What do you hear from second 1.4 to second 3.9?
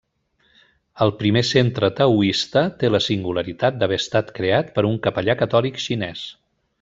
centre taoista té la singularitat